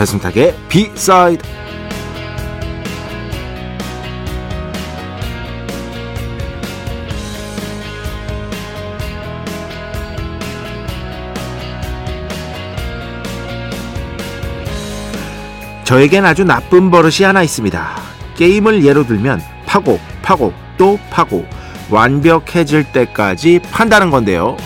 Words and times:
배승탁의 0.00 0.54
비사이드 0.70 1.42
저에겐 15.84 16.24
아주 16.24 16.44
나쁜 16.44 16.90
버릇이 16.90 17.24
하나 17.24 17.42
있습니다. 17.42 17.90
게임을 18.36 18.84
예로 18.86 19.06
들면 19.06 19.42
파고, 19.66 19.98
파고, 20.22 20.54
또 20.78 20.98
파고, 21.10 21.44
완벽해질 21.90 22.92
때까지 22.92 23.60
판다는 23.70 24.10
건데요. 24.10 24.56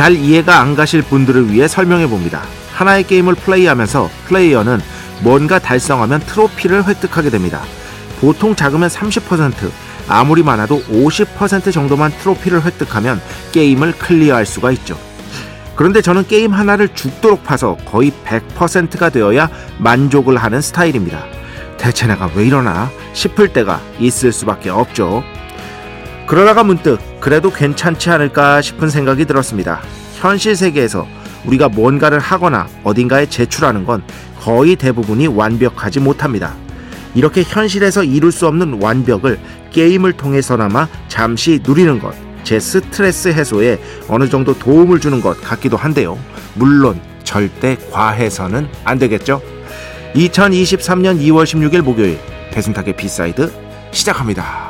잘 0.00 0.16
이해가 0.16 0.60
안 0.60 0.74
가실 0.74 1.02
분들을 1.02 1.52
위해 1.52 1.68
설명해 1.68 2.06
봅니다. 2.06 2.40
하나의 2.72 3.04
게임을 3.04 3.34
플레이하면서 3.34 4.08
플레이어는 4.24 4.80
뭔가 5.20 5.58
달성하면 5.58 6.20
트로피를 6.20 6.88
획득하게 6.88 7.28
됩니다. 7.28 7.60
보통 8.18 8.56
작으면 8.56 8.88
30%, 8.88 9.52
아무리 10.08 10.42
많아도 10.42 10.82
50% 10.84 11.70
정도만 11.70 12.12
트로피를 12.12 12.64
획득하면 12.64 13.20
게임을 13.52 13.92
클리어할 13.92 14.46
수가 14.46 14.70
있죠. 14.70 14.98
그런데 15.76 16.00
저는 16.00 16.26
게임 16.26 16.54
하나를 16.54 16.94
죽도록 16.94 17.44
파서 17.44 17.76
거의 17.84 18.10
100%가 18.24 19.10
되어야 19.10 19.50
만족을 19.76 20.38
하는 20.38 20.62
스타일입니다. 20.62 21.26
대체 21.76 22.06
내가 22.06 22.30
왜 22.34 22.46
이러나 22.46 22.90
싶을 23.12 23.52
때가 23.52 23.82
있을 23.98 24.32
수밖에 24.32 24.70
없죠. 24.70 25.22
그러다가 26.30 26.62
문득 26.62 27.00
그래도 27.18 27.50
괜찮지 27.50 28.08
않을까 28.08 28.62
싶은 28.62 28.88
생각이 28.88 29.24
들었습니다. 29.24 29.80
현실 30.14 30.54
세계에서 30.54 31.04
우리가 31.44 31.68
뭔가를 31.68 32.20
하거나 32.20 32.68
어딘가에 32.84 33.26
제출하는 33.26 33.84
건 33.84 34.04
거의 34.38 34.76
대부분이 34.76 35.26
완벽하지 35.26 35.98
못합니다. 35.98 36.54
이렇게 37.16 37.42
현실에서 37.42 38.04
이룰 38.04 38.30
수 38.30 38.46
없는 38.46 38.80
완벽을 38.80 39.40
게임을 39.72 40.12
통해서나마 40.12 40.86
잠시 41.08 41.58
누리는 41.66 41.98
것, 41.98 42.14
제 42.44 42.60
스트레스 42.60 43.26
해소에 43.26 43.80
어느 44.06 44.28
정도 44.28 44.56
도움을 44.56 45.00
주는 45.00 45.20
것 45.20 45.40
같기도 45.40 45.76
한데요. 45.76 46.16
물론 46.54 47.00
절대 47.24 47.76
과해서는 47.90 48.68
안 48.84 49.00
되겠죠? 49.00 49.42
2023년 50.14 51.20
2월 51.22 51.42
16일 51.42 51.80
목요일 51.82 52.20
배순탁의 52.52 52.94
B 52.94 53.06
side 53.06 53.52
시작합니다. 53.90 54.69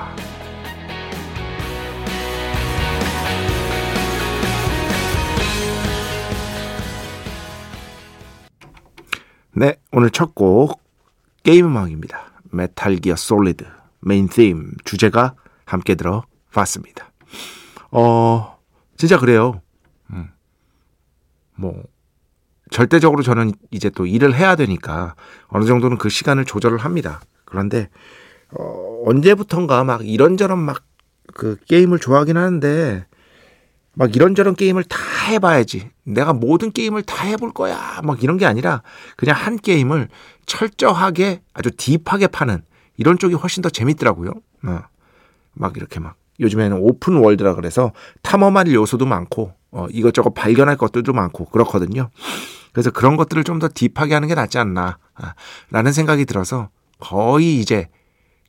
네, 9.53 9.77
오늘 9.93 10.11
첫 10.11 10.34
곡 10.34 10.81
게임 11.43 11.66
음악입니다. 11.66 12.31
Metal 12.53 12.97
Gear 12.97 13.16
Solid 13.16 13.64
메인 14.00 14.28
팀 14.28 14.72
주제가 14.84 15.34
함께 15.65 15.94
들어봤습니다. 15.94 17.11
어, 17.91 18.59
진짜 18.97 19.19
그래요. 19.19 19.61
음. 20.11 20.28
뭐 21.56 21.83
절대적으로 22.71 23.22
저는 23.22 23.53
이제 23.71 23.91
또 23.91 24.06
일을 24.06 24.34
해야 24.34 24.56
되니까 24.56 25.15
어느 25.49 25.65
정도는 25.65 25.99
그 25.99 26.09
시간을 26.09 26.44
조절을 26.44 26.78
합니다. 26.78 27.21
그런데 27.44 27.88
어, 28.53 29.03
언제부턴가 29.06 29.84
막 29.84 30.06
이런저런 30.06 30.59
막 30.59 30.91
그 31.32 31.56
게임을 31.69 31.99
좋아하긴 32.00 32.37
하는데 32.37 33.06
막 33.94 34.14
이런저런 34.14 34.54
게임을 34.54 34.84
다 34.84 34.98
해봐야지. 35.28 35.90
내가 36.04 36.32
모든 36.32 36.72
게임을 36.72 37.02
다 37.02 37.26
해볼 37.26 37.52
거야. 37.52 38.00
막 38.04 38.22
이런 38.22 38.38
게 38.38 38.46
아니라 38.46 38.82
그냥 39.16 39.36
한 39.36 39.56
게임을 39.56 40.08
철저하게 40.46 41.42
아주 41.52 41.70
딥하게 41.70 42.28
파는 42.28 42.62
이런 42.96 43.18
쪽이 43.18 43.34
훨씬 43.34 43.62
더 43.62 43.68
재밌더라고요. 43.68 44.32
어. 44.64 44.80
막 45.52 45.76
이렇게 45.76 46.00
막 46.00 46.16
요즘에는 46.38 46.78
오픈 46.80 47.16
월드라 47.16 47.54
그래서 47.54 47.92
탐험할 48.22 48.72
요소도 48.72 49.06
많고 49.06 49.52
어, 49.72 49.86
이것저것 49.90 50.30
발견할 50.34 50.76
것들도 50.76 51.12
많고 51.12 51.46
그렇거든요. 51.46 52.10
그래서 52.72 52.90
그런 52.90 53.16
것들을 53.16 53.42
좀 53.44 53.58
더 53.58 53.68
딥하게 53.72 54.14
하는 54.14 54.28
게 54.28 54.34
낫지 54.34 54.58
않나 54.58 54.98
아, 55.14 55.34
라는 55.70 55.92
생각이 55.92 56.24
들어서 56.24 56.70
거의 56.98 57.58
이제 57.58 57.88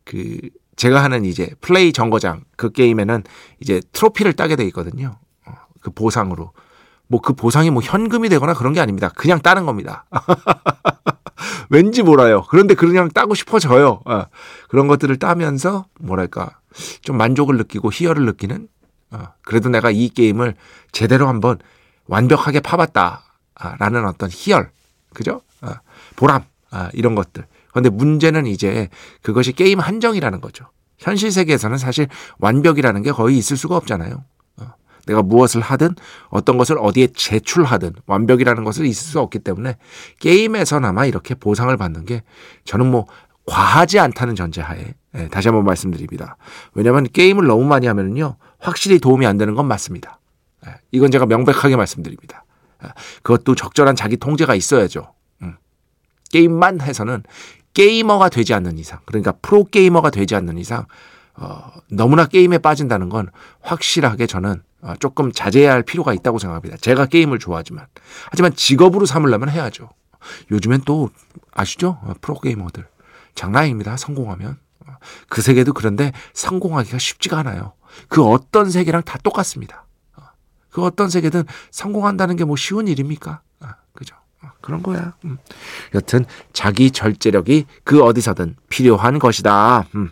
그 0.05 0.37
제가 0.75 1.03
하는 1.03 1.25
이제 1.25 1.53
플레이 1.59 1.91
정거장 1.91 2.43
그 2.55 2.71
게임에는 2.71 3.23
이제 3.59 3.81
트로피를 3.91 4.33
따게 4.33 4.55
돼 4.55 4.63
있거든요. 4.65 5.19
그 5.81 5.91
보상으로. 5.91 6.51
뭐 7.07 7.19
그 7.21 7.33
보상이 7.33 7.69
뭐 7.69 7.81
현금이 7.83 8.29
되거나 8.29 8.53
그런 8.53 8.71
게 8.73 8.79
아닙니다. 8.79 9.09
그냥 9.09 9.41
따는 9.41 9.65
겁니다. 9.65 10.05
왠지 11.69 12.03
몰라요. 12.03 12.45
그런데 12.49 12.73
그냥 12.73 13.09
따고 13.09 13.35
싶어져요. 13.35 14.01
어. 14.05 14.23
그런 14.69 14.87
것들을 14.87 15.17
따면서 15.17 15.85
뭐랄까 15.99 16.59
좀 17.01 17.17
만족을 17.17 17.57
느끼고 17.57 17.91
희열을 17.91 18.25
느끼는. 18.25 18.67
어. 19.11 19.27
그래도 19.43 19.69
내가 19.69 19.91
이 19.91 20.07
게임을 20.09 20.55
제대로 20.91 21.27
한번 21.27 21.59
완벽하게 22.07 22.61
파봤다라는 22.61 24.05
어떤 24.07 24.29
희열, 24.31 24.71
그죠? 25.13 25.41
어. 25.61 25.73
보람 26.15 26.43
아, 26.71 26.89
이런 26.93 27.15
것들. 27.15 27.45
그런데 27.71 27.89
문제는 27.89 28.45
이제 28.47 28.89
그것이 29.21 29.51
게임 29.51 29.79
한정이라는 29.79 30.41
거죠. 30.41 30.65
현실 30.97 31.31
세계에서는 31.31 31.77
사실 31.77 32.07
완벽이라는 32.39 33.01
게 33.01 33.11
거의 33.11 33.37
있을 33.37 33.57
수가 33.57 33.75
없잖아요. 33.75 34.23
내가 35.07 35.21
무엇을 35.21 35.61
하든 35.61 35.95
어떤 36.29 36.57
것을 36.57 36.77
어디에 36.79 37.07
제출하든 37.07 37.93
완벽이라는 38.05 38.63
것을 38.63 38.85
있을 38.85 39.11
수 39.11 39.19
없기 39.19 39.39
때문에 39.39 39.77
게임에서나마 40.19 41.05
이렇게 41.05 41.35
보상을 41.35 41.75
받는 41.75 42.05
게 42.05 42.23
저는 42.65 42.89
뭐 42.89 43.07
과하지 43.45 43.99
않다는 43.99 44.35
전제하에 44.35 44.93
예, 45.15 45.27
다시 45.27 45.49
한번 45.49 45.65
말씀드립니다. 45.65 46.37
왜냐하면 46.73 47.03
게임을 47.11 47.45
너무 47.45 47.65
많이 47.65 47.87
하면요 47.87 48.37
확실히 48.59 48.99
도움이 48.99 49.25
안 49.25 49.37
되는 49.37 49.55
건 49.55 49.67
맞습니다. 49.67 50.19
예, 50.67 50.75
이건 50.91 51.11
제가 51.11 51.25
명백하게 51.25 51.75
말씀드립니다. 51.75 52.45
예, 52.83 52.89
그것도 53.23 53.55
적절한 53.55 53.95
자기 53.95 54.17
통제가 54.17 54.55
있어야죠. 54.55 55.13
음. 55.41 55.55
게임만 56.31 56.81
해서는 56.81 57.23
게이머가 57.73 58.29
되지 58.29 58.53
않는 58.53 58.77
이상, 58.77 58.99
그러니까 59.05 59.33
프로 59.41 59.63
게이머가 59.63 60.09
되지 60.09 60.35
않는 60.35 60.57
이상 60.57 60.85
어, 61.35 61.71
너무나 61.89 62.25
게임에 62.25 62.57
빠진다는 62.57 63.09
건 63.09 63.29
확실하게 63.61 64.27
저는 64.27 64.51
어, 64.51 64.57
조금 64.99 65.31
자제해야 65.31 65.71
할 65.71 65.83
필요가 65.83 66.13
있다고 66.13 66.39
생각합니다. 66.39 66.77
제가 66.77 67.05
게임을 67.05 67.39
좋아하지만. 67.39 67.85
하지만 68.29 68.55
직업으로 68.55 69.05
삼으려면 69.05 69.49
해야죠. 69.49 69.89
요즘엔 70.51 70.81
또 70.85 71.09
아시죠? 71.51 71.97
어, 72.01 72.13
프로게이머들. 72.21 72.87
장난입니다. 73.35 73.97
성공하면. 73.97 74.57
어, 74.87 74.93
그 75.29 75.41
세계도 75.41 75.73
그런데 75.73 76.11
성공하기가 76.33 76.97
쉽지가 76.97 77.39
않아요. 77.39 77.73
그 78.07 78.23
어떤 78.23 78.69
세계랑 78.69 79.03
다 79.03 79.17
똑같습니다. 79.23 79.85
그 80.69 80.83
어떤 80.83 81.09
세계든 81.09 81.43
성공한다는 81.71 82.37
게 82.37 82.45
뭐 82.45 82.55
쉬운 82.55 82.87
일입니까? 82.87 83.41
그죠? 83.93 84.15
그런 84.61 84.81
거야. 84.81 85.15
음. 85.25 85.37
여튼 85.95 86.25
자기 86.53 86.91
절제력이 86.91 87.65
그 87.83 88.01
어디서든 88.03 88.55
필요한 88.69 89.19
것이다. 89.19 89.85
음. 89.95 90.11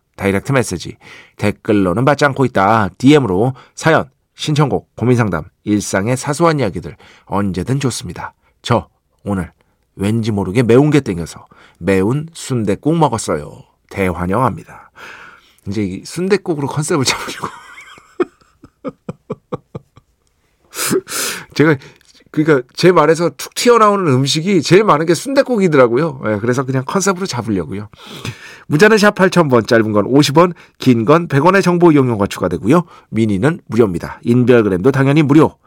direct 0.21 0.51
message 0.51 0.97
댓글로는 1.37 2.05
받지 2.05 2.25
않고 2.25 2.45
있다. 2.45 2.89
DM으로 2.99 3.55
사연, 3.73 4.07
신청곡, 4.35 4.95
고민상담, 4.95 5.45
일상의 5.63 6.15
사소한 6.15 6.59
이야기들 6.59 6.95
언제든 7.25 7.79
좋습니다. 7.79 8.35
저 8.61 8.87
오늘 9.25 9.51
왠지 9.95 10.31
모르게 10.31 10.61
매운 10.61 10.91
게 10.91 10.99
땡겨서 10.99 11.47
매운 11.79 12.27
순대국 12.33 12.95
먹었어요. 12.97 13.63
대환영합니다. 13.89 14.91
이제 15.67 16.03
순대국으로 16.05 16.67
컨셉을 16.67 17.03
잡으려고 17.03 17.47
제가 21.55 21.77
그러니까 22.31 22.65
제 22.73 22.91
말에서 22.91 23.29
툭 23.37 23.53
튀어나오는 23.55 24.07
음식이 24.11 24.61
제일 24.61 24.83
많은 24.85 25.05
게 25.05 25.13
순대국이더라고요. 25.13 26.21
네, 26.23 26.39
그래서 26.39 26.63
그냥 26.65 26.83
컨셉으로 26.85 27.25
잡으려고요. 27.25 27.89
문자는 28.67 28.97
샵 28.97 29.15
8000번, 29.15 29.67
짧은 29.67 29.91
건 29.91 30.05
50원, 30.05 30.53
긴 30.77 31.03
건 31.05 31.27
100원의 31.27 31.61
정보 31.61 31.91
이용료가 31.91 32.27
추가되고요. 32.27 32.83
미니는 33.09 33.59
무료입니다. 33.67 34.19
인별그램도 34.23 34.91
당연히 34.91 35.23
무료. 35.23 35.57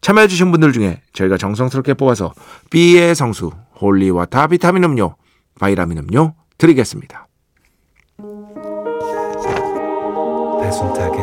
참여해주신 0.00 0.50
분들 0.50 0.72
중에 0.72 1.02
저희가 1.12 1.36
정성스럽게 1.36 1.94
뽑아서 1.94 2.32
비의 2.70 3.14
성수, 3.14 3.50
holy 3.80 4.10
water 4.10 4.48
비타민 4.48 4.84
음료, 4.84 5.14
바이라민 5.60 5.98
음료 5.98 6.34
드리겠습니다. 6.56 7.28
배순탁의 10.60 11.20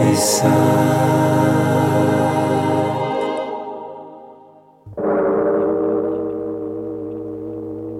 회사 0.00 1.63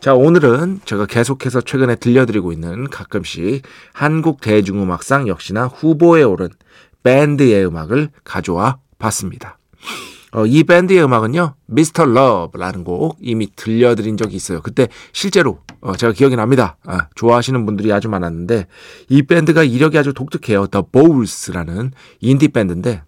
자, 0.00 0.14
오늘은 0.14 0.80
제가 0.84 1.06
계속해서 1.06 1.62
최근에 1.62 1.96
들려드리고 1.96 2.52
있는 2.52 2.88
가끔씩 2.88 3.62
한국 3.92 4.40
대중음악상 4.40 5.26
역시나 5.26 5.66
후보에 5.66 6.22
오른 6.22 6.48
밴드의 7.02 7.66
음악을 7.66 8.10
가져와 8.22 8.78
봤습니다. 8.98 9.58
어, 10.32 10.44
이 10.44 10.64
밴드의 10.64 11.02
음악은요, 11.02 11.54
미스터 11.66 12.04
러브라는 12.04 12.84
곡 12.84 13.16
이미 13.20 13.48
들려드린 13.56 14.16
적이 14.16 14.36
있어요. 14.36 14.60
그때 14.60 14.88
실제로 15.12 15.60
어, 15.80 15.96
제가 15.96 16.12
기억이 16.12 16.36
납니다. 16.36 16.76
아, 16.84 17.08
좋아하시는 17.14 17.64
분들이 17.64 17.92
아주 17.92 18.08
많았는데 18.08 18.66
이 19.08 19.22
밴드가 19.22 19.64
이력이 19.64 19.98
아주 19.98 20.12
독특해요. 20.12 20.66
The 20.66 20.84
Bowls라는 20.92 21.92
인디 22.20 22.48
밴드인데 22.48 23.02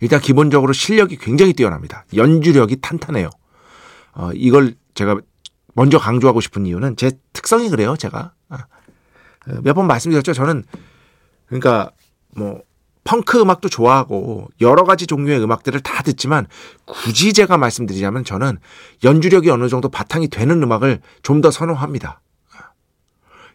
일단 0.00 0.20
기본적으로 0.20 0.72
실력이 0.72 1.16
굉장히 1.16 1.52
뛰어납니다. 1.52 2.04
연주력이 2.14 2.80
탄탄해요. 2.80 3.30
어, 4.14 4.30
이걸 4.34 4.74
제가 4.94 5.18
먼저 5.74 5.98
강조하고 5.98 6.40
싶은 6.40 6.66
이유는 6.66 6.96
제 6.96 7.12
특성이 7.32 7.68
그래요, 7.68 7.96
제가. 7.96 8.32
아. 8.48 8.66
몇번 9.62 9.86
말씀드렸죠. 9.86 10.32
저는 10.32 10.64
그러니까 11.46 11.90
뭐 12.34 12.62
펑크 13.04 13.40
음악도 13.40 13.68
좋아하고 13.68 14.48
여러 14.62 14.84
가지 14.84 15.06
종류의 15.06 15.42
음악들을 15.42 15.80
다 15.80 16.02
듣지만 16.02 16.46
굳이 16.86 17.34
제가 17.34 17.58
말씀드리자면 17.58 18.24
저는 18.24 18.58
연주력이 19.04 19.50
어느 19.50 19.68
정도 19.68 19.90
바탕이 19.90 20.28
되는 20.28 20.62
음악을 20.62 21.00
좀 21.22 21.42
더 21.42 21.50
선호합니다. 21.50 22.22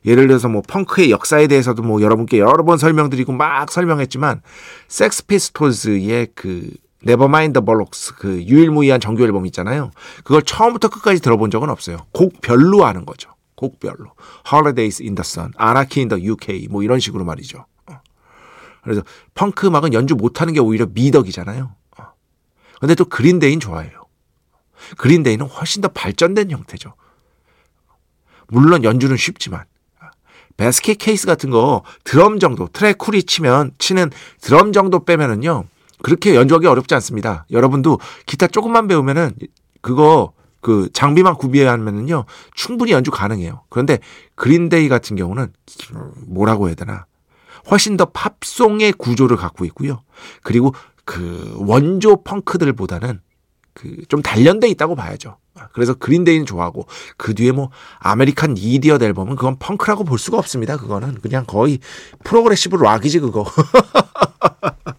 예를 0.06 0.28
들어서 0.28 0.48
뭐 0.48 0.62
펑크의 0.62 1.12
역사에 1.12 1.48
대해서도 1.48 1.82
뭐 1.82 2.02
여러분께 2.02 2.40
여러 2.40 2.64
번 2.64 2.78
설명드리고 2.78 3.34
막 3.34 3.72
설명했지만 3.72 4.42
섹스 4.88 5.26
피스톨즈의 5.26 6.28
그 6.36 6.70
Never 7.04 7.36
Mind 7.36 7.62
Bollocks 7.62 8.16
그 8.16 8.44
유일무이한 8.44 9.00
정규 9.00 9.24
앨범 9.24 9.46
있잖아요. 9.48 9.92
그걸 10.24 10.42
처음부터 10.42 10.90
끝까지 10.90 11.22
들어본 11.22 11.52
적은 11.52 11.70
없어요. 11.70 11.98
곡별로 12.12 12.86
아는 12.86 13.06
거죠. 13.06 13.32
곡별로. 13.56 14.14
Holidays 14.52 15.02
in 15.02 15.16
the 15.16 15.24
Sun, 15.26 15.52
Anarchy 15.60 16.02
in 16.02 16.10
the 16.10 16.28
UK 16.28 16.68
뭐 16.70 16.84
이런 16.84 17.00
식으로 17.00 17.24
말이죠. 17.24 17.66
어. 17.88 18.02
그래서 18.84 19.02
펑크 19.34 19.68
음악은 19.68 19.94
연주 19.94 20.16
못하는 20.16 20.54
게 20.54 20.60
오히려 20.60 20.88
미덕이잖아요. 20.92 21.72
어. 21.98 22.04
근데 22.80 22.96
또 22.96 23.06
그린데이는 23.06 23.60
좋아해요. 23.60 24.06
그린데이는 24.98 25.46
훨씬 25.46 25.82
더 25.82 25.90
발전된 25.90 26.52
형태죠. 26.52 26.94
물론 28.48 28.84
연주는 28.84 29.16
쉽지만 29.16 29.66
베스킷 30.58 30.98
케이스 30.98 31.26
같은 31.26 31.50
거 31.50 31.84
드럼 32.04 32.40
정도 32.40 32.68
트랙 32.68 32.98
쿨이 32.98 33.24
치면 33.24 33.72
치는 33.78 34.12
드럼 34.42 34.74
정도 34.74 35.06
빼면은요 35.06 35.66
그렇게 36.02 36.36
연주하기 36.36 36.68
어렵지 36.68 36.94
않습니다. 36.96 37.46
여러분도 37.52 38.00
기타 38.26 38.48
조금만 38.48 38.88
배우면은 38.88 39.32
그거 39.82 40.34
그 40.62 40.90
장비만 40.94 41.36
구비하면은요 41.36 42.26
충분히 42.54 42.92
연주 42.92 43.12
가능해요. 43.12 43.64
그런데 43.70 44.00
Green 44.36 44.69
Day 44.69 44.90
같은 44.90 45.16
경우는 45.16 45.54
뭐라고 46.28 46.68
해야 46.68 46.76
되나 46.76 47.06
훨씬 47.70 47.98
더 47.98 48.06
팝송의 48.06 48.94
구조를 48.94 49.38
갖고 49.38 49.66
있고요. 49.66 50.02
그리고 50.44 50.74
그 51.06 51.56
원조 51.60 52.24
펑크들보다는 52.24 53.22
그 53.74 54.04
좀 54.10 54.22
단련돼 54.22 54.68
있다고 54.70 54.96
봐야죠. 54.96 55.38
그래서 55.74 55.94
Green 55.94 56.15
Day는 56.15 56.46
좋아하고 56.46 56.86
그 57.18 57.34
뒤에 57.36 57.52
뭐 57.52 57.70
American 58.00 58.56
Idiot 58.58 59.02
앨범은 59.02 59.36
그건 59.36 59.58
펑크라고 59.58 60.04
볼 60.04 60.18
수가 60.18 60.38
없습니다. 60.38 60.78
그거는 60.78 61.20
그냥 61.22 61.46
거의 61.46 61.80
progressive 62.24 62.78
rock이지 62.78 63.20
그거. 63.20 63.46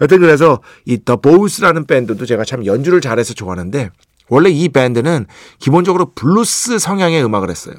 여튼 0.00 0.20
그래서 0.20 0.60
이 0.84 0.98
The 1.04 1.16
Bowls라는 1.16 1.86
밴드도 1.86 2.26
제가 2.26 2.44
참 2.44 2.66
연주를 2.66 3.00
잘해서 3.00 3.34
좋아하는데 3.34 3.90
원래 4.28 4.50
이 4.50 4.68
밴드는 4.68 5.26
기본적으로 5.58 6.12
블루스 6.14 6.78
성향의 6.78 7.24
음악을 7.24 7.48
했어요. 7.50 7.74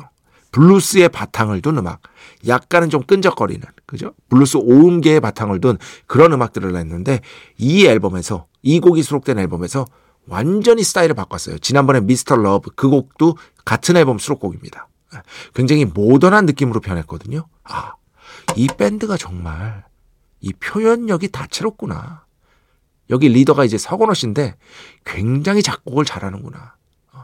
블루스의 0.52 1.10
바탕을 1.10 1.62
둔 1.62 1.78
음악. 1.78 2.02
약간은 2.48 2.90
좀 2.90 3.04
끈적거리는, 3.04 3.62
그죠? 3.86 4.14
블루스 4.30 4.58
오음계의 4.58 5.20
바탕을 5.20 5.60
둔 5.60 5.78
그런 6.08 6.32
음악들을 6.32 6.72
냈는데 6.72 7.20
이 7.58 7.86
앨범에서, 7.86 8.46
이 8.64 8.80
곡이 8.80 9.04
수록된 9.04 9.40
앨범에서 9.40 9.86
완전히 10.26 10.84
스타일을 10.84 11.16
바꿨어요. 11.16 11.58
지난번에 11.60 12.00
Mr. 12.02 12.38
Love 12.38 12.72
그 12.76 12.90
곡도 12.90 13.38
같은 13.66 13.98
앨범 13.98 14.18
수록곡입니다. 14.20 14.88
굉장히 15.54 15.86
모던한 15.86 16.46
느낌으로 16.46 16.80
변했거든요. 16.80 17.46
아, 17.66 17.94
이 18.56 18.68
밴드가 18.68 19.18
정말 19.18 19.84
이 20.40 20.54
표현력이 20.54 21.30
다채롭구나. 21.30 22.26
여기 23.10 23.30
리더가 23.30 23.66
이제 23.66 23.78
서건호 23.78 24.14
씨인데 24.14 24.56
굉장히 25.06 25.64
작곡을 25.64 26.06
잘하는구나. 26.06 26.76
어, 27.14 27.22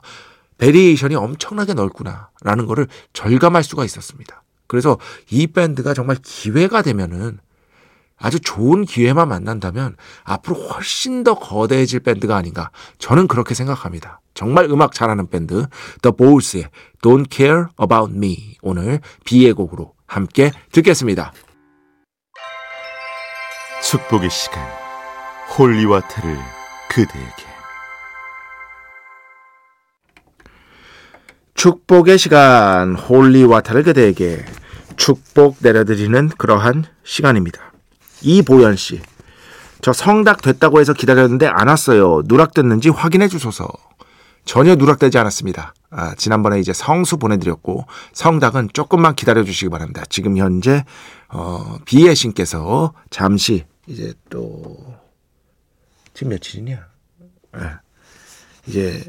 variation이 0.57 1.15
엄청나게 1.15 1.73
넓구나. 1.73 2.29
라는 2.41 2.65
거를 2.65 2.87
절감할 3.13 3.63
수가 3.63 3.83
있었습니다. 3.85 4.43
그래서 4.67 4.97
이 5.29 5.47
밴드가 5.47 5.93
정말 5.93 6.17
기회가 6.23 6.81
되면은 6.81 7.39
아주 8.17 8.39
좋은 8.39 8.85
기회만 8.85 9.27
만난다면 9.27 9.97
앞으로 10.23 10.55
훨씬 10.55 11.23
더 11.23 11.33
거대해질 11.35 11.99
밴드가 11.99 12.37
아닌가. 12.37 12.71
저는 12.97 13.27
그렇게 13.27 13.53
생각합니다. 13.53 14.21
정말 14.33 14.65
음악 14.65 14.93
잘하는 14.93 15.29
밴드 15.29 15.67
The 16.01 16.15
Bowls의 16.15 16.69
Don't 17.01 17.31
Care 17.31 17.65
About 17.81 18.15
Me 18.15 18.57
오늘 18.61 19.01
비의 19.25 19.53
곡으로 19.53 19.93
함께 20.07 20.51
듣겠습니다. 20.71 21.33
축복의 23.89 24.29
시간 24.29 24.63
holy 25.57 25.82
water를 25.82 26.37
그대에게 26.89 27.43
축복의 31.55 32.17
시간 32.17 32.95
holy 32.95 33.22
water를 33.22 33.83
그대에게 33.83 34.45
축복 34.95 35.57
내려드리는 35.59 36.29
그러한 36.37 36.85
시간입니다. 37.03 37.59
이보연 38.21 38.75
씨 38.75 39.01
저 39.83 39.91
성닭 39.91 40.41
됐다고 40.41 40.79
해서 40.79 40.93
기다렸는데 40.93 41.45
안 41.45 41.67
왔어요. 41.67 42.21
누락됐는지 42.25 42.87
확인해 42.87 43.27
주소서. 43.27 43.67
전혀 44.45 44.75
누락되지 44.75 45.17
않았습니다. 45.17 45.73
아, 45.91 46.15
지난번에 46.15 46.57
이제 46.61 46.71
성수 46.71 47.17
보내드렸고 47.17 47.85
성닭은 48.13 48.69
조금만 48.71 49.13
기다려 49.13 49.43
주시기 49.43 49.67
바랍니다. 49.69 50.03
지금 50.07 50.37
현재 50.37 50.85
어, 51.27 51.79
비애 51.83 52.13
신께서 52.13 52.93
잠시 53.09 53.65
이제 53.87 54.13
또 54.29 54.95
지금 56.13 56.29
며칠이냐? 56.31 56.87
네. 57.53 57.59
이제 58.67 59.03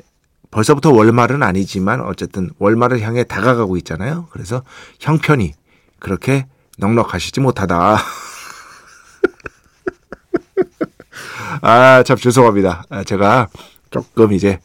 벌써부터 0.51 0.93
월말은 0.93 1.43
아니지만 1.43 2.01
어쨌든 2.01 2.51
월말을 2.59 3.01
향해 3.01 3.25
다가가고 3.25 3.77
있잖아요. 3.79 4.29
그래서 4.31 4.63
형편이 5.01 5.55
그렇게 5.99 6.47
넉넉하시지 6.79 7.41
못하다. 7.41 7.99
아, 11.63 12.03
참 12.05 12.17
죄송합니다. 12.17 12.85
아, 12.89 13.05
제가 13.05 13.49
조금 13.91 14.33
이제 14.33 14.59
아, 14.59 14.61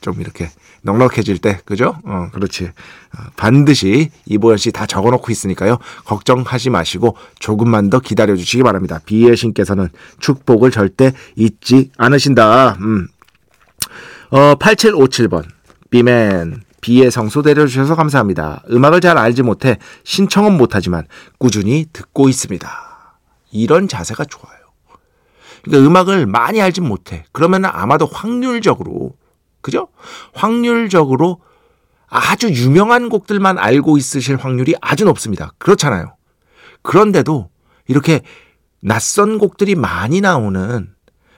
좀 0.00 0.20
이렇게 0.20 0.50
넉넉해질 0.82 1.38
때, 1.38 1.60
그죠? 1.64 1.98
어, 2.04 2.28
그렇지. 2.32 2.66
어, 2.66 3.22
반드시 3.36 4.10
이보연 4.26 4.56
씨다 4.56 4.86
적어 4.86 5.10
놓고 5.10 5.30
있으니까요. 5.30 5.78
걱정하지 6.04 6.70
마시고 6.70 7.16
조금만 7.38 7.90
더 7.90 8.00
기다려 8.00 8.36
주시기 8.36 8.62
바랍니다. 8.62 9.00
비의 9.04 9.36
신께서는 9.36 9.88
축복을 10.20 10.70
절대 10.70 11.12
잊지 11.34 11.90
않으신다. 11.98 12.78
음. 12.80 13.08
어, 14.30 14.54
8757번. 14.54 15.44
비맨. 15.90 16.62
비의 16.80 17.10
성소 17.10 17.42
데려주셔서 17.42 17.96
감사합니다. 17.96 18.62
음악을 18.70 19.00
잘 19.00 19.18
알지 19.18 19.42
못해 19.42 19.78
신청은 20.04 20.56
못하지만 20.56 21.04
꾸준히 21.38 21.86
듣고 21.92 22.28
있습니다. 22.28 22.68
이런 23.50 23.88
자세가 23.88 24.24
좋아요. 24.26 24.56
그러니까 25.62 25.86
음악을 25.86 26.26
많이 26.26 26.62
알진 26.62 26.86
못해. 26.86 27.24
그러면 27.32 27.64
아마도 27.64 28.06
확률적으로 28.06 29.14
그죠? 29.66 29.88
확률적으로 30.32 31.40
아주 32.06 32.48
유명한 32.50 33.08
곡들만 33.08 33.58
알고 33.58 33.98
있으실 33.98 34.36
확률이 34.36 34.76
아주 34.80 35.04
높습니다. 35.04 35.54
그렇잖아요. 35.58 36.14
그런데도 36.82 37.50
이렇게 37.88 38.20
낯선 38.80 39.38
곡들이 39.38 39.74
많이 39.74 40.20
나오는 40.20 40.94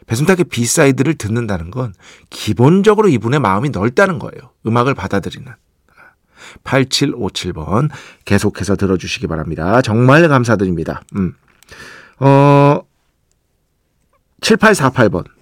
배순탁의 0.07 0.45
B 0.45 0.53
side를 0.53 1.15
듣는다는 1.15 1.71
건 1.71 1.95
기본적으로 2.29 3.09
이분의 3.09 3.41
마음이 3.41 3.71
넓다는 3.71 4.19
거예요. 4.19 4.53
음악을 4.67 4.93
받아들이는. 4.93 5.51
8757번 6.65 7.89
계속해서 8.27 8.77
들어주시기 8.77 9.27
바랍니다. 9.27 9.81
정말 9.81 10.29
감사드립니다. 10.29 11.01
음. 11.17 11.35
어, 12.21 12.83
7848번. 14.43 15.38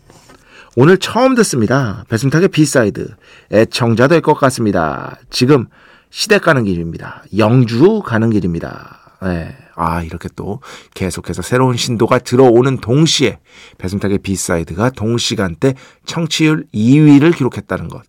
오늘 0.78 0.98
처음 0.98 1.34
듣습니다. 1.34 2.04
배순탁의 2.10 2.48
B 2.48 2.60
side. 2.60 3.16
애청자 3.50 4.08
될 4.08 4.20
것 4.20 4.34
같습니다. 4.34 5.18
지금 5.30 5.68
시댁 6.10 6.42
가는 6.42 6.64
길입니다. 6.64 7.24
영주 7.38 8.02
가는 8.04 8.28
길입니다. 8.28 9.16
네. 9.22 9.56
아, 9.74 10.02
이렇게 10.02 10.28
또 10.36 10.60
계속해서 10.94 11.40
새로운 11.40 11.78
신도가 11.78 12.18
들어오는 12.18 12.76
동시에 12.82 13.38
배순탁의 13.78 14.18
B 14.18 14.29
side가 14.29 14.90
동시간대 14.90 15.74
청취율 16.04 16.66
2위를 16.74 17.34
기록했다는 17.34 17.88
것. 17.88 18.02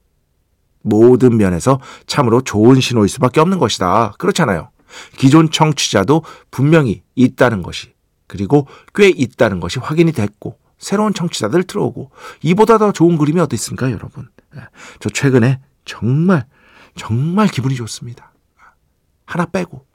모든 0.81 1.37
면에서 1.37 1.79
참으로 2.05 2.41
좋은 2.41 2.81
신호일 2.81 3.07
수밖에 3.07 3.39
없는 3.39 3.59
것이다. 3.59 4.13
그렇잖아요. 4.17 4.71
기존 5.15 5.49
청취자도 5.51 6.23
분명히 6.51 7.01
있다는 7.15 7.61
것이, 7.61 7.93
그리고 8.27 8.67
꽤 8.93 9.07
있다는 9.07 9.61
것이 9.61 9.79
확인이 9.79 10.11
됐고, 10.11 10.57
새로운 10.77 11.13
청취자들 11.13 11.63
들어오고 11.63 12.11
이보다 12.41 12.77
더 12.77 12.91
좋은 12.91 13.17
그림이 13.17 13.39
어디 13.39 13.55
있습니까, 13.55 13.91
여러분? 13.91 14.29
예. 14.55 14.61
저 14.99 15.09
최근에 15.09 15.59
정말 15.85 16.45
정말 16.95 17.47
기분이 17.47 17.75
좋습니다. 17.75 18.31
하나 19.25 19.45
빼고 19.45 19.85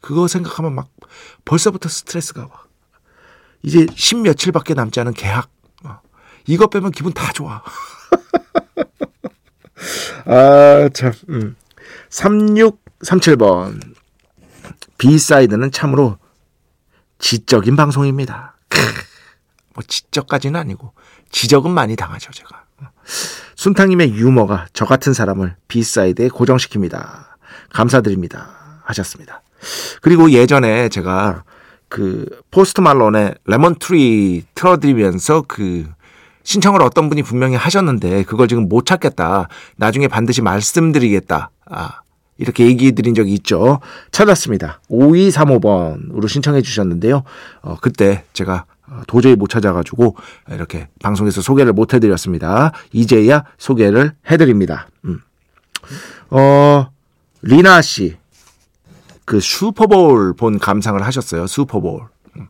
그거 0.00 0.28
생각하면 0.28 0.74
막 0.74 0.90
벌써부터 1.44 1.88
스트레스가 1.88 2.42
와. 2.42 2.50
이제 3.62 3.86
십 3.94 4.18
며칠밖에 4.18 4.74
남지 4.74 5.00
않은 5.00 5.14
계약. 5.14 5.50
어. 5.84 6.00
이거 6.46 6.68
빼면 6.68 6.92
기분 6.92 7.12
다 7.12 7.32
좋아. 7.32 7.62
아, 10.26 10.88
참. 10.94 11.12
음. 11.28 11.56
3637번. 12.10 13.80
B 14.96 15.04
side는 15.04 15.72
참으로 15.72 16.18
지적인 17.18 17.76
방송입니다. 17.76 18.56
뭐 19.78 19.84
지적까지는 19.86 20.58
아니고 20.58 20.92
지적은 21.30 21.70
많이 21.70 21.94
당하죠 21.94 22.32
제가. 22.32 22.64
순탁님의 23.54 24.14
유머가 24.14 24.66
저 24.72 24.84
같은 24.84 25.12
사람을 25.12 25.54
B 25.68 25.78
side에 25.78 26.28
고정시킵니다. 26.28 27.26
감사드립니다. 27.70 28.82
하셨습니다. 28.82 29.42
그리고 30.02 30.32
예전에 30.32 30.88
제가 30.88 31.44
그 31.88 32.26
포스트 32.50 32.80
말론의 32.80 33.36
Lemon 33.44 34.01
Tree 34.01 34.46
틀어드리면서 34.54 35.44
그 35.46 35.88
신청을 36.42 36.82
어떤 36.82 37.08
분이 37.08 37.22
분명히 37.22 37.54
하셨는데 37.54 38.24
그걸 38.24 38.48
지금 38.48 38.68
못 38.68 38.84
찾겠다. 38.84 39.48
나중에 39.76 40.08
반드시 40.08 40.42
말씀드리겠다. 40.42 41.50
아, 41.66 42.00
이렇게 42.36 42.66
얘기 42.66 42.92
드린 42.92 43.14
적이 43.14 43.34
있죠. 43.34 43.80
찾았습니다. 44.10 44.80
5235번으로 44.90 46.28
신청해 46.28 46.62
주셨는데요. 46.62 47.22
어, 47.62 47.76
그때 47.80 48.24
제가 48.32 48.64
어, 48.64 48.77
도저히 49.06 49.36
못 49.36 49.48
찾아가지고 49.48 50.16
이렇게 50.50 50.88
방송에서 51.02 51.40
소개를 51.40 51.72
못 51.72 51.94
해드렸습니다. 51.94 52.72
이제야 52.92 53.44
소개를 53.58 54.14
해드립니다. 54.30 54.88
음. 55.04 55.20
어, 56.30 56.90
리나 57.42 57.82
씨. 57.82 58.16
그 59.24 59.40
슈퍼볼 59.40 60.34
본 60.34 60.58
감상을 60.58 61.00
하셨어요. 61.04 61.46
슈퍼볼. 61.46 62.06
음. 62.36 62.48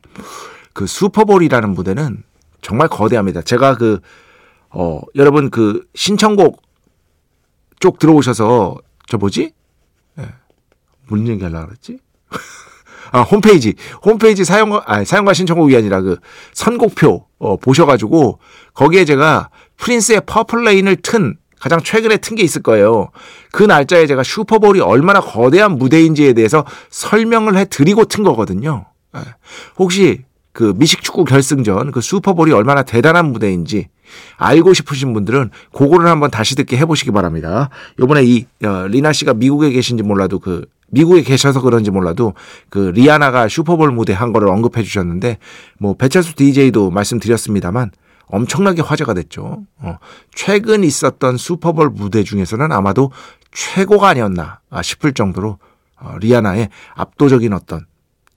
그 0.72 0.86
슈퍼볼이라는 0.86 1.70
무대는 1.70 2.22
정말 2.62 2.88
거대합니다. 2.88 3.42
제가 3.42 3.76
그, 3.76 4.00
어, 4.70 5.00
여러분 5.16 5.50
그 5.50 5.86
신청곡 5.94 6.62
쪽 7.80 7.98
들어오셔서 7.98 8.76
저 9.06 9.16
뭐지? 9.16 9.52
예. 10.18 10.22
네. 10.22 10.28
무슨 11.06 11.28
얘기 11.28 11.42
하려고 11.42 11.66
그랬지? 11.66 11.98
아, 13.12 13.22
홈페이지, 13.22 13.74
홈페이지 14.04 14.44
사용과, 14.44 14.84
아, 14.86 15.04
사용과 15.04 15.32
신청곡이 15.34 15.76
아니라 15.76 16.00
그 16.00 16.16
선곡표, 16.52 17.26
어, 17.38 17.56
보셔가지고, 17.56 18.38
거기에 18.74 19.04
제가 19.04 19.50
프린스의 19.76 20.22
Purple 20.26 20.58
Rain을 20.58 20.96
튼, 20.96 21.36
가장 21.60 21.80
최근에 21.82 22.18
튼 22.18 22.36
게 22.36 22.42
있을 22.44 22.62
거예요. 22.62 23.10
그 23.50 23.64
날짜에 23.64 24.06
제가 24.06 24.22
슈퍼볼이 24.22 24.80
얼마나 24.80 25.20
거대한 25.20 25.76
무대인지에 25.76 26.32
대해서 26.34 26.64
설명을 26.90 27.56
해 27.56 27.64
드리고 27.64 28.04
튼 28.04 28.22
거거든요. 28.22 28.86
예. 29.16 29.20
혹시 29.76 30.24
그 30.52 30.72
미식축구 30.76 31.24
결승전 31.24 31.90
그 31.92 32.00
슈퍼볼이 32.00 32.52
얼마나 32.52 32.82
대단한 32.82 33.32
무대인지 33.32 33.88
알고 34.36 34.72
싶으신 34.74 35.12
분들은 35.12 35.50
그거를 35.72 36.08
한번 36.08 36.30
다시 36.30 36.54
듣게 36.54 36.76
해보시기 36.76 37.10
바랍니다. 37.10 37.70
요번에 37.98 38.22
이 38.24 38.46
어, 38.64 38.86
리나 38.88 39.12
씨가 39.12 39.34
미국에 39.34 39.70
계신지 39.70 40.02
몰라도 40.02 40.38
그 40.38 40.64
미국에 40.90 41.22
계셔서 41.22 41.60
그런지 41.60 41.90
몰라도 41.90 42.34
그 42.70 42.92
리아나가 42.94 43.48
슈퍼볼 43.48 43.90
무대 43.92 44.12
한 44.12 44.32
거를 44.32 44.48
언급해 44.48 44.82
주셨는데 44.82 45.38
뭐 45.78 45.94
배철수 45.94 46.34
DJ도 46.34 46.90
말씀드렸습니다만 46.90 47.90
엄청나게 48.26 48.82
화제가 48.82 49.14
됐죠. 49.14 49.64
어, 49.78 49.98
최근 50.34 50.84
있었던 50.84 51.36
슈퍼볼 51.36 51.90
무대 51.90 52.22
중에서는 52.22 52.72
아마도 52.72 53.10
최고가 53.52 54.08
아니었나 54.08 54.60
싶을 54.82 55.12
정도로 55.14 55.58
어, 55.96 56.16
리아나의 56.20 56.68
압도적인 56.94 57.52
어떤 57.52 57.86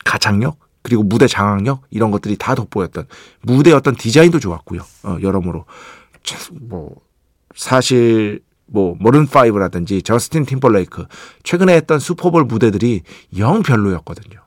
가창력 0.06 0.58
그리고 0.82 1.04
무대 1.04 1.28
장악력 1.28 1.84
이런 1.90 2.12
것들이 2.12 2.38
다 2.38 2.56
돋보였던 2.56 3.06
무대 3.42 3.72
어떤 3.72 3.96
디자인도 3.96 4.40
좋았고요. 4.40 4.82
어, 5.04 5.18
여러모로 5.22 5.66
뭐 6.62 6.96
사실 7.56 8.42
뭐 8.72 8.96
마룬 9.00 9.28
파이브라든지 9.28 10.02
저스틴 10.02 10.46
팀벌레이크 10.46 11.06
최근에 11.44 11.76
했던 11.76 12.00
슈퍼볼 12.00 12.46
무대들이 12.46 13.02
영 13.38 13.62
별로였거든요. 13.62 14.40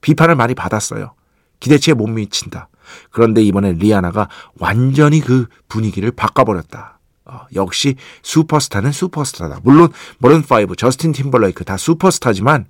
비판을 0.00 0.34
많이 0.34 0.54
받았어요. 0.54 1.14
기대치에 1.60 1.94
못 1.94 2.06
미친다. 2.06 2.68
그런데 3.10 3.42
이번에 3.42 3.72
리아나가 3.72 4.28
완전히 4.58 5.20
그 5.20 5.46
분위기를 5.68 6.10
바꿔버렸다. 6.10 6.98
어, 7.28 7.40
역시 7.56 7.96
슈퍼스타는 8.22 8.92
슈퍼스타다. 8.92 9.58
물론 9.64 9.88
마룬 10.18 10.42
파이브, 10.42 10.76
저스틴 10.76 11.10
팀벌레이크 11.12 11.64
다 11.64 11.76
슈퍼스타지만 11.76 12.66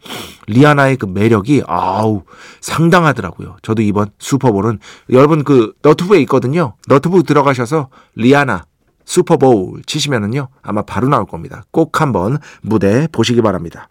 리아나의 0.46 0.96
그 0.96 1.04
매력이 1.04 1.64
아우 1.66 2.22
상당하더라고요. 2.62 3.58
저도 3.60 3.82
이번 3.82 4.08
슈퍼볼은 4.18 4.78
여러분 5.10 5.44
그 5.44 5.74
너튜브에 5.82 6.20
있거든요. 6.22 6.74
너튜브 6.88 7.24
들어가셔서 7.24 7.90
리아나 8.14 8.64
슈퍼볼 9.06 9.82
치시면은요 9.86 10.48
아마 10.62 10.82
바로 10.82 11.08
나올 11.08 11.24
겁니다. 11.26 11.64
꼭 11.70 12.00
한번 12.00 12.38
무대 12.60 13.08
보시기 13.08 13.40
바랍니다. 13.40 13.88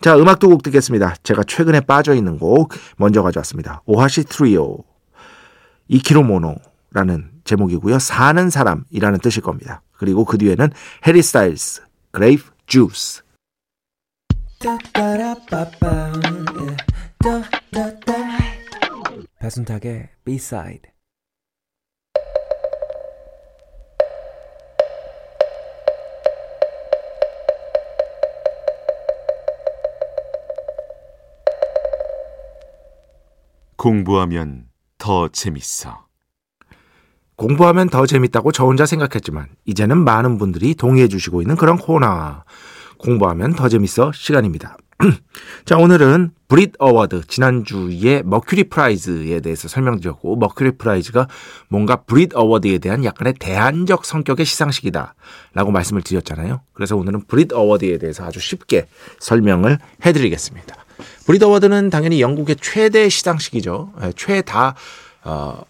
자, 0.00 0.16
음악 0.18 0.38
두 0.38 0.48
곡 0.48 0.62
듣겠습니다. 0.62 1.14
제가 1.22 1.44
최근에 1.44 1.80
빠져 1.80 2.14
있는 2.14 2.38
곡 2.38 2.72
먼저 2.96 3.22
가져왔습니다. 3.22 3.82
오하시 3.86 4.24
트리오, 4.24 4.78
이키로모노라는 5.88 7.30
제목이고요. 7.44 7.98
사는 7.98 8.50
사람이라는 8.50 9.18
뜻일 9.20 9.42
겁니다. 9.42 9.82
그리고 9.92 10.24
그 10.24 10.38
뒤에는 10.38 10.70
해리 11.06 11.22
스타일스, 11.22 11.82
Grape 12.10 12.50
Juice. 12.66 13.22
배순탁의 19.40 20.08
B-side 20.24 20.93
공부하면 33.84 34.64
더 34.96 35.28
재밌어. 35.28 36.06
공부하면 37.36 37.90
더 37.90 38.06
재밌다고 38.06 38.50
저 38.50 38.64
혼자 38.64 38.86
생각했지만 38.86 39.48
이제는 39.66 39.98
많은 39.98 40.38
분들이 40.38 40.74
동의해 40.74 41.06
주시고 41.06 41.42
있는 41.42 41.54
그런 41.54 41.76
코너. 41.76 42.44
공부하면 42.96 43.52
더 43.52 43.68
재밌어 43.68 44.10
시간입니다. 44.12 44.78
자, 45.66 45.76
오늘은 45.76 46.30
Brit 46.48 46.76
Award 46.78 47.26
지난주에 47.26 48.22
Mercury 48.24 48.70
Prize에 48.70 49.40
대해서 49.40 49.68
설명드렸고 49.68 50.36
Mercury 50.36 50.78
Prize가 50.78 51.28
뭔가 51.68 51.96
Brit 51.96 52.34
Award에 52.34 52.78
대한 52.78 53.04
약간의 53.04 53.34
대안적 53.38 54.06
성격의 54.06 54.46
시상식이다라고 54.46 55.72
말씀을 55.72 56.00
드렸잖아요. 56.00 56.62
그래서 56.72 56.96
오늘은 56.96 57.26
Brit 57.26 57.52
Award에 57.52 57.98
대해서 57.98 58.24
아주 58.24 58.40
쉽게 58.40 58.86
설명을 59.18 59.78
해드리겠습니다. 60.06 60.83
Brit 61.26 61.42
Award는 61.42 61.90
당연히 61.90 62.20
영국의 62.20 62.56
최대 62.60 63.08
시상식이죠. 63.08 63.92
예, 64.02 64.12
최다 64.16 64.74
어, 65.24 65.62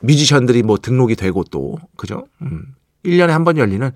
뮤지션들이 0.00 0.62
뭐 0.62 0.78
등록이 0.78 1.16
되고 1.16 1.44
또 1.44 1.78
그죠? 1.96 2.26
음. 2.42 2.74
1년에 3.04 3.28
한 3.28 3.44
번 3.44 3.56
열리는 3.56 3.90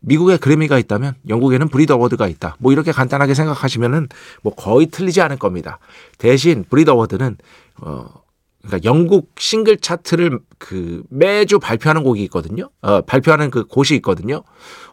미국에 0.00 0.36
그래미가 0.36 0.78
있다면 0.78 1.14
영국에는 1.28 1.68
Brit 1.68 1.92
Award가 1.92 2.26
있다. 2.26 2.56
뭐 2.58 2.72
이렇게 2.72 2.90
간단하게 2.90 3.34
생각하시면은 3.34 4.08
뭐 4.42 4.52
거의 4.54 4.86
틀리지 4.86 5.20
않을 5.20 5.36
겁니다. 5.38 5.78
대신 6.18 6.64
Brit 6.68 6.90
Award는 6.90 7.36
어 7.82 8.21
그러니까 8.62 8.84
영국 8.88 9.32
싱글 9.38 9.76
차트를 9.76 10.38
그 10.58 11.02
매주 11.10 11.58
발표하는 11.58 12.02
곡이 12.04 12.22
있거든요. 12.24 12.70
어 12.80 13.00
발표하는 13.02 13.50
그 13.50 13.64
곳이 13.64 13.94
있거든요. 13.96 14.42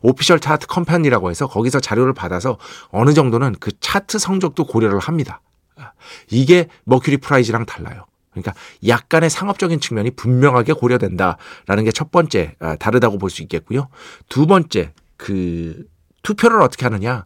Official 0.01 0.39
Chart 0.39 0.67
Company라고 0.67 1.29
해서 1.29 1.47
거기서 1.47 1.79
자료를 1.79 2.13
받아서 2.13 2.57
어느 2.89 3.13
정도는 3.13 3.55
그 3.59 3.71
차트 3.79 4.17
성적도 4.19 4.65
고려를 4.65 4.99
합니다. 4.99 5.41
이게 6.31 6.67
Mercury 6.85 7.17
Prize랑 7.17 7.65
달라요. 7.65 8.05
그러니까 8.31 8.53
약간의 8.87 9.29
상업적인 9.29 9.79
측면이 9.79 10.11
분명하게 10.11 10.73
고려된다라는 10.73 11.83
게 11.83 11.91
첫 11.93 12.11
번째 12.11 12.55
아, 12.59 12.75
다르다고 12.75 13.17
볼 13.17 13.29
수 13.29 13.41
있겠고요. 13.43 13.87
두 14.29 14.45
번째 14.47 14.93
그 15.17 15.85
투표를 16.23 16.61
어떻게 16.61 16.85
하느냐? 16.85 17.25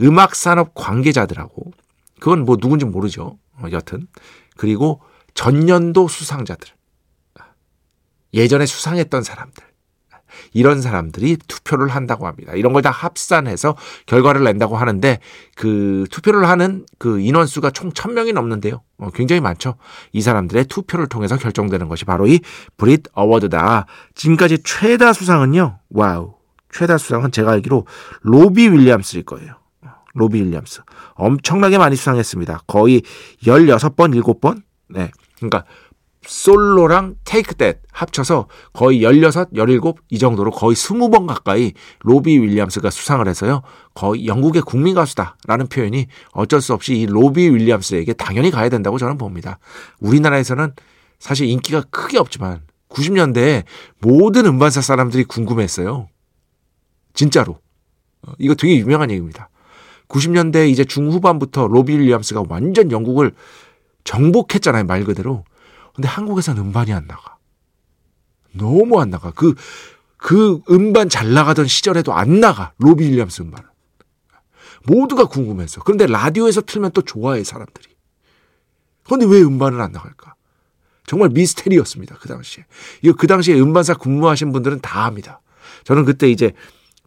음악 0.00 0.34
산업 0.34 0.74
관계자들하고 0.74 1.72
그건 2.22 2.44
뭐 2.44 2.56
누군지 2.56 2.84
모르죠. 2.84 3.36
어, 3.58 3.64
여튼 3.72 4.06
그리고 4.56 5.00
전년도 5.34 6.06
수상자들 6.06 6.70
예전에 8.32 8.64
수상했던 8.64 9.24
사람들 9.24 9.64
이런 10.52 10.80
사람들이 10.80 11.36
투표를 11.48 11.88
한다고 11.88 12.28
합니다. 12.28 12.52
이런 12.54 12.72
걸 12.72 12.82
다 12.82 12.92
합산해서 12.92 13.76
결과를 14.06 14.44
낸다고 14.44 14.76
하는데 14.76 15.18
그 15.56 16.06
투표를 16.12 16.48
하는 16.48 16.86
그 16.98 17.18
인원수가 17.18 17.72
총 17.72 17.90
1000명이 17.90 18.32
넘는데요. 18.34 18.82
어, 18.98 19.10
굉장히 19.10 19.40
많죠. 19.40 19.74
이 20.12 20.20
사람들의 20.20 20.66
투표를 20.66 21.08
통해서 21.08 21.36
결정되는 21.36 21.88
것이 21.88 22.04
바로 22.04 22.28
이 22.28 22.38
Brit 22.76 23.08
Award다. 23.14 23.86
지금까지 24.14 24.62
최다 24.62 25.12
수상은요. 25.12 25.80
와우. 25.90 26.34
최다 26.70 26.98
수상은 26.98 27.32
제가 27.32 27.50
알기로 27.50 27.84
로비 28.22 28.68
윌리엄스일 28.68 29.24
거예요. 29.24 29.61
로비 30.14 30.40
윌리엄스. 30.42 30.82
엄청나게 31.14 31.78
많이 31.78 31.96
수상했습니다. 31.96 32.62
거의 32.66 33.02
16번, 33.42 34.14
7번? 34.22 34.62
네. 34.88 35.10
그러니까 35.36 35.64
솔로랑 36.26 37.16
테이크 37.24 37.54
댓 37.54 37.82
합쳐서 37.90 38.46
거의 38.72 39.02
16, 39.02 39.32
17, 39.32 39.92
이 40.10 40.18
정도로 40.18 40.50
거의 40.52 40.76
20번 40.76 41.26
가까이 41.26 41.72
로비 42.00 42.38
윌리엄스가 42.38 42.90
수상을 42.90 43.26
해서요. 43.26 43.62
거의 43.94 44.26
영국의 44.26 44.62
국민 44.62 44.94
가수다라는 44.94 45.68
표현이 45.68 46.06
어쩔 46.32 46.60
수 46.60 46.74
없이 46.74 46.94
이 46.94 47.06
로비 47.06 47.50
윌리엄스에게 47.50 48.12
당연히 48.12 48.50
가야 48.50 48.68
된다고 48.68 48.98
저는 48.98 49.18
봅니다. 49.18 49.58
우리나라에서는 50.00 50.74
사실 51.18 51.48
인기가 51.48 51.82
크게 51.90 52.18
없지만 52.18 52.62
90년대에 52.88 53.64
모든 54.00 54.46
음반사 54.46 54.80
사람들이 54.80 55.24
궁금했어요. 55.24 56.08
진짜로. 57.14 57.58
어, 58.26 58.32
이거 58.38 58.54
되게 58.54 58.76
유명한 58.76 59.10
얘기입니다. 59.10 59.48
90년대 60.12 60.68
이제 60.68 60.84
중후반부터 60.84 61.66
로비 61.68 61.98
윌리엄스가 61.98 62.44
완전 62.48 62.90
영국을 62.90 63.32
정복했잖아요, 64.04 64.84
말 64.84 65.04
그대로. 65.04 65.44
근데 65.94 66.08
한국에서는 66.08 66.62
음반이 66.62 66.92
안 66.92 67.06
나가. 67.06 67.36
너무 68.52 69.00
안 69.00 69.10
나가. 69.10 69.30
그, 69.30 69.54
그 70.18 70.60
음반 70.70 71.08
잘 71.08 71.32
나가던 71.32 71.66
시절에도 71.66 72.12
안 72.12 72.40
나가. 72.40 72.72
로비 72.78 73.04
윌리엄스 73.04 73.42
음반은. 73.42 73.68
모두가 74.84 75.26
궁금했어. 75.26 75.80
그런데 75.82 76.06
라디오에서 76.06 76.60
틀면 76.62 76.92
또 76.92 77.02
좋아해, 77.02 77.42
사람들이. 77.44 77.88
그런데 79.04 79.26
왜 79.26 79.40
음반은 79.42 79.80
안 79.80 79.92
나갈까? 79.92 80.34
정말 81.06 81.30
미스테리였습니다, 81.30 82.16
그 82.20 82.28
당시에. 82.28 82.64
이거 83.02 83.14
그 83.16 83.26
당시에 83.26 83.58
음반사 83.58 83.94
근무하신 83.94 84.52
분들은 84.52 84.80
다 84.80 85.04
압니다. 85.04 85.40
저는 85.84 86.04
그때 86.04 86.28
이제 86.30 86.52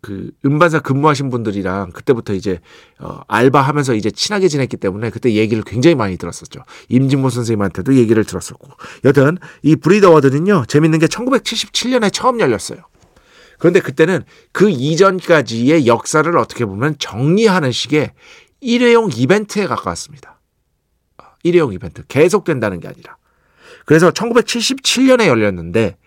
그 0.05 0.29
음반사 0.45 0.81
근무하신 0.81 1.31
분들이랑 1.31 1.89
그때부터 1.89 2.35
이제 2.35 2.59
어 2.99 3.21
알바하면서 3.27 3.95
이제 3.95 4.11
친하게 4.11 4.47
지냈기 4.47 4.77
때문에 4.77 5.09
그때 5.09 5.33
얘기를 5.33 5.63
굉장히 5.63 5.95
많이 5.95 6.15
들었었죠. 6.15 6.63
임진모 6.89 7.31
선생님한테도 7.31 7.95
얘기를 7.95 8.23
들었었고. 8.23 8.69
여튼 9.05 9.39
이 9.63 9.75
브리더 9.75 10.11
워드는요. 10.11 10.65
재밌는 10.67 10.99
게 10.99 11.07
1977년에 11.07 12.13
처음 12.13 12.39
열렸어요. 12.39 12.81
그런데 13.57 13.79
그때는 13.79 14.23
그 14.51 14.69
이전까지의 14.69 15.87
역사를 15.87 16.37
어떻게 16.37 16.65
보면 16.65 16.97
정리하는 16.99 17.71
식의 17.71 18.11
일회용 18.61 19.09
이벤트에 19.11 19.65
가까웠습니다. 19.65 20.39
일회용 21.41 21.73
이벤트 21.73 22.05
계속된다는 22.05 22.79
게 22.79 22.87
아니라. 22.87 23.17
그래서 23.85 24.11
1977년에 24.11 25.25
열렸는데 25.25 25.97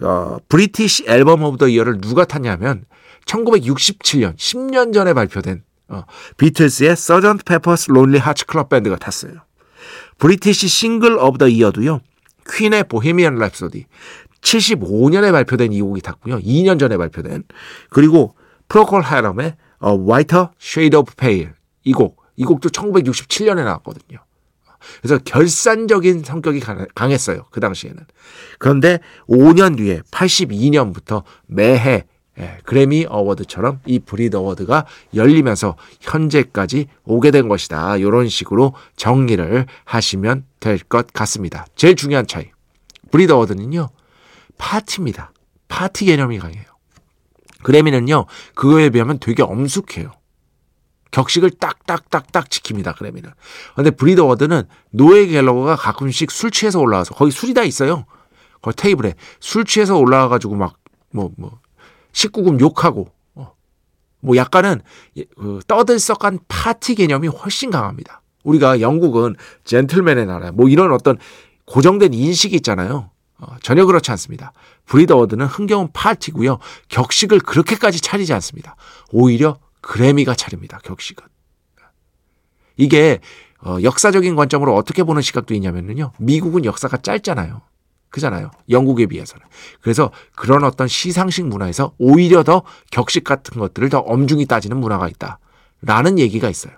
어, 0.00 0.38
British 0.48 1.04
Album 1.08 1.42
of 1.42 1.58
the 1.58 1.68
Year를 1.68 2.00
누가 2.00 2.24
탔냐면 2.24 2.86
1967년 3.26 4.36
10년 4.36 4.92
전에 4.92 5.12
발표된 5.14 5.62
어, 5.88 6.04
비틀스의 6.36 6.96
Sgt. 6.96 7.44
Pepper's 7.44 7.90
Lonely 7.90 8.18
Hearts 8.18 8.46
Club 8.46 8.68
Band가 8.68 8.96
탔어요. 8.96 9.32
British 10.18 10.68
Single 10.68 11.18
of 11.18 11.38
the 11.38 11.48
Year도요. 11.48 12.00
퀸의 12.48 12.84
Bohemian 12.84 13.36
Rhapsody 13.36 13.84
75년에 14.40 15.32
발표된 15.32 15.72
이 15.72 15.80
곡이 15.80 16.00
탔고요. 16.02 16.38
2년 16.38 16.78
전에 16.78 16.96
발표된 16.96 17.44
그리고 17.90 18.34
프로콜 18.68 19.02
하럼의 19.02 19.56
어, 19.78 19.96
Whiter 19.96 20.48
Shade 20.60 20.98
of 20.98 21.14
Pale 21.16 21.50
이 21.84 21.92
곡, 21.92 22.22
이 22.36 22.44
곡도 22.44 22.70
1967년에 22.70 23.64
나왔거든요. 23.64 24.18
그래서 25.00 25.18
결산적인 25.18 26.24
성격이 26.24 26.60
강했어요. 26.94 27.46
그 27.50 27.60
당시에는. 27.60 28.04
그런데 28.58 28.98
5년 29.28 29.76
뒤에 29.78 30.02
82년부터 30.10 31.22
매해 31.46 32.04
예, 32.38 32.58
그래미 32.64 33.06
Award처럼 33.08 33.80
이 33.86 33.98
Brit 34.00 34.36
Award가 34.36 34.86
열리면서 35.14 35.76
현재까지 36.00 36.86
오게 37.04 37.30
된 37.30 37.48
것이다. 37.48 37.96
이런 37.96 38.28
식으로 38.28 38.74
정리를 38.96 39.66
하시면 39.84 40.44
될 40.60 40.78
것 40.88 41.12
같습니다. 41.12 41.66
제일 41.76 41.94
중요한 41.94 42.26
차이. 42.26 42.50
Brit 43.12 43.32
Award는요. 43.32 43.88
파티입니다. 44.58 45.32
파티 45.68 46.06
개념이 46.06 46.38
강해요. 46.38 46.64
그래미는요. 47.62 48.26
그거에 48.54 48.90
비하면 48.90 49.18
되게 49.20 49.42
엄숙해요. 49.42 50.10
격식을 51.12 51.52
딱딱딱딱 51.60 52.48
지킵니다. 52.48 52.96
그래미는. 52.96 53.30
근데 53.76 53.90
Brit 53.90 54.20
Award는 54.20 54.64
노엘 54.90 55.26
갤러거가 55.26 55.76
가끔씩 55.76 56.30
술 56.32 56.50
취해서 56.50 56.80
올라와서 56.80 57.14
거기 57.14 57.30
술이 57.30 57.54
다 57.54 57.62
있어요. 57.62 58.04
거기 58.60 58.76
테이블에 58.76 59.14
술 59.38 59.64
취해서 59.64 59.96
올라와 59.96 60.28
가지고 60.28 60.56
막 60.56 60.78
뭐뭐 61.12 61.30
뭐 61.36 61.60
19금 62.14 62.60
욕하고 62.60 63.08
어. 63.34 63.54
뭐 64.20 64.36
약간은 64.36 64.80
그 65.36 65.60
떠들썩한 65.66 66.38
파티 66.48 66.94
개념이 66.94 67.28
훨씬 67.28 67.70
강합니다. 67.70 68.22
우리가 68.44 68.80
영국은 68.80 69.36
젠틀맨의 69.64 70.26
나라 70.26 70.52
뭐 70.52 70.68
이런 70.68 70.92
어떤 70.92 71.18
고정된 71.66 72.14
인식이 72.14 72.56
있잖아요. 72.56 73.10
어, 73.38 73.56
전혀 73.62 73.84
그렇지 73.84 74.10
않습니다. 74.12 74.52
Brit 74.86 75.05
Award는 75.05 75.46
흥겨운 75.46 75.88
파티고요. 75.92 76.58
격식을 76.88 77.40
그렇게까지 77.40 78.00
차리지 78.00 78.32
않습니다. 78.34 78.76
오히려 79.10 79.58
그래미가 79.80 80.34
차립니다. 80.34 80.78
격식은. 80.82 81.24
이게 82.76 83.20
어, 83.64 83.78
역사적인 83.82 84.36
관점으로 84.36 84.74
어떻게 84.74 85.02
보는 85.02 85.22
시각도 85.22 85.54
있냐면요. 85.54 86.12
미국은 86.18 86.64
역사가 86.64 86.98
짧잖아요. 86.98 87.62
그잖아요. 88.14 88.52
영국에 88.70 89.06
비해서는. 89.06 89.44
그래서 89.80 90.12
그런 90.36 90.62
어떤 90.62 90.86
시상식 90.86 91.46
문화에서 91.46 91.94
오히려 91.98 92.44
더 92.44 92.62
격식 92.92 93.24
같은 93.24 93.58
것들을 93.58 93.88
더 93.88 93.98
엄중히 93.98 94.46
따지는 94.46 94.76
문화가 94.76 95.08
있다. 95.08 95.40
라는 95.82 96.20
얘기가 96.20 96.48
있어요. 96.48 96.74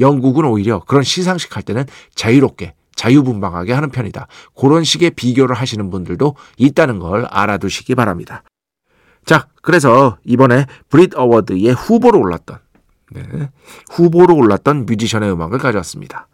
영국은 0.00 0.46
오히려 0.46 0.80
그런 0.80 1.02
시상식 1.02 1.54
할 1.54 1.62
때는 1.62 1.84
자유롭게 2.14 2.74
자유분방하게 2.96 3.74
하는 3.74 3.90
편이다. 3.90 4.26
그런 4.58 4.84
식의 4.84 5.10
비교를 5.10 5.54
하시는 5.54 5.90
분들도 5.90 6.34
있다는 6.56 6.98
걸 6.98 7.26
알아두시기 7.26 7.94
바랍니다. 7.94 8.42
자, 9.26 9.48
그래서 9.60 10.16
이번에 10.24 10.64
Brit 10.88 11.14
Award의 11.14 11.74
후보로 11.74 12.18
올랐던 12.18 12.58
네, 13.10 13.50
후보로 13.90 14.34
올랐던 14.34 14.86
뮤지션의 14.86 15.30
음악을 15.30 15.58
가져왔습니다. 15.58 16.26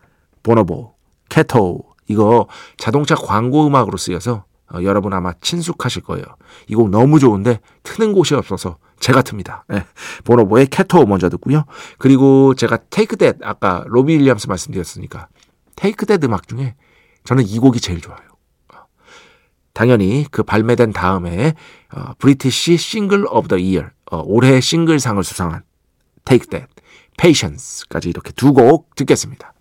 Bonobo, 0.45 0.95
Ketto 1.29 1.88
이거 2.09 2.49
자동차 2.77 3.15
광고 3.15 3.67
음악으로 3.67 3.97
쓰여서 3.97 4.45
어, 4.71 4.83
여러분 4.83 5.13
아마 5.15 5.33
친숙하실 5.41 6.03
거예요. 6.03 6.25
이 6.69 6.75
곡 6.75 6.91
너무 6.91 7.19
좋은데 7.19 7.61
트는 7.85 8.13
곳이 8.13 8.35
없어서 8.35 8.79
제가 9.01 9.23
틉니다. 9.23 9.63
네, 9.69 9.85
Bonobo의 10.25 10.67
Ketto 10.67 11.07
먼저 11.07 11.29
듣고요. 11.31 11.65
그리고 11.99 12.55
제가 12.55 12.79
Take 12.91 13.17
That 13.17 13.39
아까 13.43 13.85
로비 13.87 14.15
윌리엄스 14.19 14.47
말씀드렸으니까 14.49 15.29
Take 15.77 16.05
That 16.05 16.23
음악 16.25 16.49
중에 16.49 16.75
저는 17.25 17.47
이 17.47 17.59
곡이 17.59 17.81
제일 17.81 18.01
좋아요. 18.01 18.19
당연히 19.73 20.27
그 20.33 20.43
발매된 20.43 20.93
다음에 20.93 21.55
어, 21.95 22.13
British 22.19 22.77
Single 22.77 23.27
of 23.31 23.49
the 23.49 23.57
Year 23.59 23.89
올해 24.11 24.61
싱글상을 24.61 25.23
수상한 25.23 25.63
Take 26.25 26.49
That, 26.51 26.67
Patience까지 27.17 28.09
이렇게 28.09 28.33
두 28.33 28.53
곡 28.53 28.95
듣겠습니다. 28.97 29.53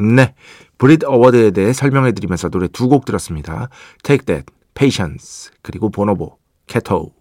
네, 0.00 0.34
Brit 0.78 1.04
Award에 1.04 1.50
대해 1.50 1.72
설명해 1.72 2.12
드리면서 2.12 2.48
노래 2.48 2.68
두 2.68 2.88
곡 2.88 3.04
들었습니다. 3.04 3.68
Take 4.02 4.24
That, 4.24 4.46
Patience, 4.74 5.50
그리고 5.62 5.90
Bonobo, 5.90 6.36
Ketto. 6.66 7.12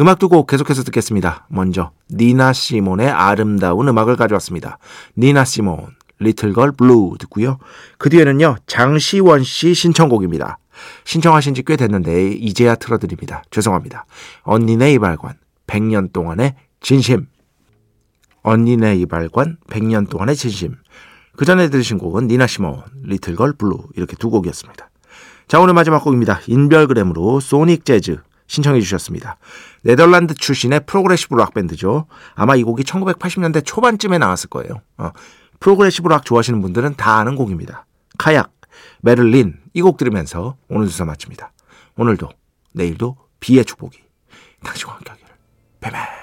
음악 0.00 0.18
두 0.18 0.28
곡 0.28 0.46
계속해서 0.46 0.82
듣겠습니다. 0.84 1.46
먼저 1.48 1.92
니나 2.10 2.52
시몬의 2.52 3.08
아름다운 3.08 3.88
음악을 3.88 4.16
가져왔습니다. 4.16 4.78
니나 5.16 5.44
시몬, 5.44 5.94
Little 6.18 6.52
Girl 6.52 6.72
Blue 6.72 7.16
듣고요. 7.18 7.58
그 7.98 8.10
뒤에는요. 8.10 8.56
장시원 8.66 9.42
씨 9.42 9.72
신청곡입니다. 9.74 10.58
신청하신 11.04 11.54
지 11.54 11.62
꽤 11.62 11.76
됐는데 11.76 12.32
이제야 12.32 12.74
틀어드립니다. 12.74 13.42
죄송합니다. 13.50 14.04
언니네 14.42 14.92
이발관 14.94 15.34
100년 15.66 16.12
동안의 16.12 16.54
진심 16.80 17.26
언니네 18.42 18.96
이발관 18.96 19.58
100년 19.68 20.08
동안의 20.08 20.36
진심 20.36 20.76
그 21.40 21.46
전에 21.46 21.70
들으신 21.70 21.96
곡은 21.96 22.26
니나 22.26 22.46
시몬 22.46 22.82
Little 23.02 23.33
Girl 23.33 23.54
Blue 23.54 23.78
이렇게 23.96 24.14
두 24.14 24.28
곡이었습니다. 24.28 24.90
자 25.48 25.58
오늘 25.58 25.72
마지막 25.72 26.04
곡입니다. 26.04 26.38
인별그램으로 26.46 27.40
Sonic 27.40 27.86
Jazz 27.86 28.18
신청해 28.46 28.78
주셨습니다. 28.82 29.38
네덜란드 29.82 30.34
출신의 30.34 30.80
progressive 30.84 31.34
rock 31.36 31.54
밴드죠. 31.54 32.04
아마 32.34 32.56
이 32.56 32.62
곡이 32.62 32.82
1980년대 32.82 33.64
초반쯤에 33.64 34.18
나왔을 34.18 34.50
거예요. 34.50 34.82
어, 34.98 35.12
progressive 35.60 36.08
rock 36.08 36.26
좋아하시는 36.26 36.60
분들은 36.60 36.96
다 36.96 37.16
아는 37.16 37.36
곡입니다. 37.36 37.86
Kayak, 38.18 38.52
Merlin 39.00 39.60
이 39.72 39.80
곡 39.80 39.96
들으면서 39.96 40.58
오늘 40.68 40.88
주사 40.88 41.06
마칩니다. 41.06 41.52
오늘도 41.96 42.28
내일도 42.74 43.16
비의 43.40 43.64
축복이 43.64 43.98
당신과 44.62 44.92
함께하기를. 44.96 45.30
뱀뱀 45.80 46.19